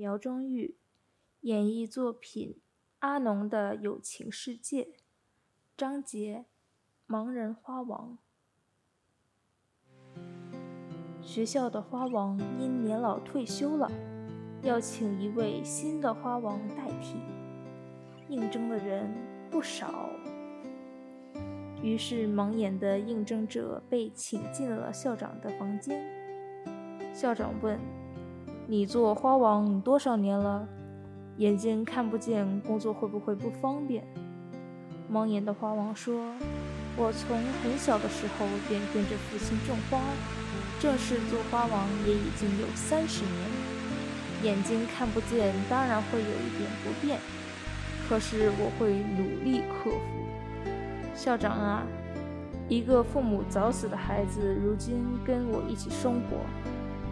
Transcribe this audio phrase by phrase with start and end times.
[0.00, 0.78] 苗中玉
[1.42, 2.54] 演绎作品
[3.00, 4.84] 《阿农的友情世界》
[5.76, 6.46] 章节
[7.14, 8.16] 《盲人花王》。
[11.20, 13.92] 学校的花王因年老退休了，
[14.62, 17.18] 要请一位新的花王代替。
[18.30, 19.12] 应征的人
[19.50, 20.08] 不少，
[21.82, 26.02] 于是盲眼的应征者被请进了校长的房间。
[27.14, 27.78] 校长问。
[28.70, 30.64] 你做花王多少年了？
[31.38, 34.04] 眼睛看不见，工作会不会不方便？
[35.12, 36.14] 盲眼的花王说
[36.96, 39.98] ：“我从很小的时候便跟着父亲种花，
[40.78, 43.34] 正式做花王也已经有三十年。
[44.44, 47.18] 眼睛看不见，当然会有一点不便，
[48.08, 49.96] 可是我会努力克服。”
[51.16, 51.82] 校长啊，
[52.68, 56.36] 一个父母早死的孩子，如今跟我一起生活。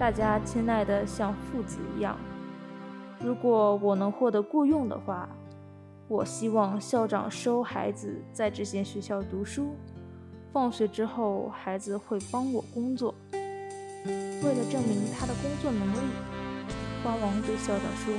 [0.00, 2.16] 大家亲爱的像父子一样。
[3.22, 5.28] 如果我能获得雇佣的话，
[6.08, 9.76] 我希望校长收孩子在这间学校读书。
[10.54, 13.14] 放学之后，孩子会帮我工作。
[14.06, 15.98] 为了证明他的工作能力，
[17.04, 18.14] 花王对校长说：“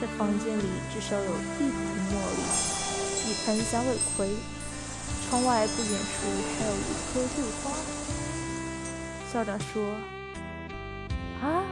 [0.00, 1.70] 这房间里至少有一盆
[2.10, 2.42] 茉莉，
[3.30, 4.28] 一盆响尾葵，
[5.28, 6.26] 窗外不远处
[6.58, 7.70] 还有一棵桂花。”
[9.32, 9.84] 校长说。
[11.42, 11.64] 啊，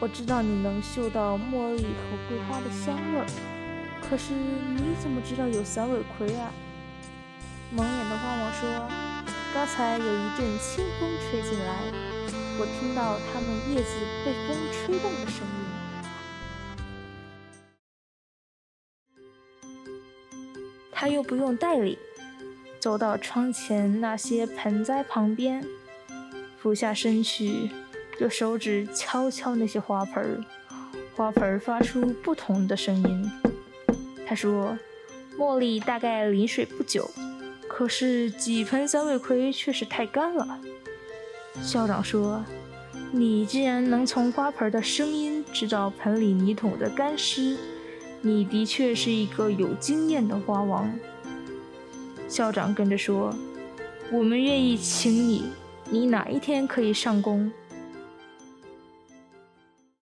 [0.00, 3.26] 我知道你能嗅到茉莉和桂花的香味儿，
[4.08, 6.52] 可是你怎么知道有响尾葵啊？
[7.70, 8.88] 蒙眼的花王说
[9.52, 11.92] ：“刚才有一阵清风吹进来，
[12.58, 13.90] 我听到它们叶子
[14.24, 15.52] 被风吹动的声音。”
[20.92, 21.96] 他又不用带领，
[22.80, 25.64] 走到窗前那些盆栽旁边，
[26.58, 27.70] 俯下身去。
[28.18, 30.44] 用手指敲敲那些花盆儿，
[31.14, 33.30] 花盆儿发出不同的声音。
[34.26, 34.76] 他说
[35.38, 37.08] ：“茉莉大概淋水不久，
[37.68, 40.60] 可是几盆三味葵却是太干了。”
[41.62, 42.44] 校长说
[43.12, 47.56] ：“你既然能从花盆的声音知道盆里泥土的干湿，
[48.20, 50.92] 你的确是一个有经验的花王。”
[52.28, 53.32] 校长跟着说
[54.12, 55.44] ：“我们愿意请你，
[55.88, 57.50] 你哪一天可以上工？”